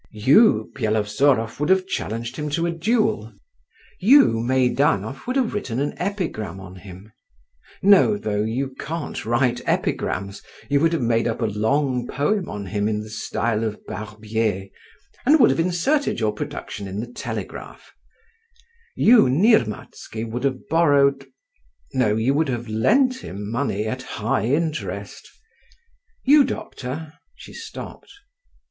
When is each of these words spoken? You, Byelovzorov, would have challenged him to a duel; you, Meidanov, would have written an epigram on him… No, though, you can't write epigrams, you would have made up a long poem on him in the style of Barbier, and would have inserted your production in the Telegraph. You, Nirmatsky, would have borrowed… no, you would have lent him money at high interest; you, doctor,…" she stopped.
You, 0.09 0.71
Byelovzorov, 0.75 1.59
would 1.59 1.69
have 1.69 1.85
challenged 1.85 2.35
him 2.37 2.49
to 2.57 2.65
a 2.65 2.71
duel; 2.71 3.33
you, 3.99 4.39
Meidanov, 4.41 5.27
would 5.27 5.35
have 5.35 5.53
written 5.53 5.79
an 5.79 5.93
epigram 5.97 6.59
on 6.59 6.77
him… 6.77 7.11
No, 7.83 8.17
though, 8.17 8.41
you 8.41 8.73
can't 8.79 9.23
write 9.27 9.61
epigrams, 9.67 10.41
you 10.71 10.79
would 10.79 10.91
have 10.93 11.03
made 11.03 11.27
up 11.27 11.39
a 11.39 11.45
long 11.45 12.07
poem 12.07 12.49
on 12.49 12.65
him 12.65 12.87
in 12.87 13.01
the 13.01 13.11
style 13.11 13.63
of 13.63 13.79
Barbier, 13.85 14.69
and 15.23 15.39
would 15.39 15.51
have 15.51 15.59
inserted 15.59 16.19
your 16.19 16.31
production 16.31 16.87
in 16.87 16.99
the 16.99 17.05
Telegraph. 17.13 17.91
You, 18.95 19.29
Nirmatsky, 19.29 20.23
would 20.23 20.45
have 20.45 20.67
borrowed… 20.67 21.27
no, 21.93 22.15
you 22.15 22.33
would 22.33 22.49
have 22.49 22.67
lent 22.67 23.17
him 23.19 23.51
money 23.51 23.85
at 23.85 24.01
high 24.01 24.45
interest; 24.45 25.29
you, 26.23 26.43
doctor,…" 26.43 27.13
she 27.35 27.53
stopped. 27.53 28.11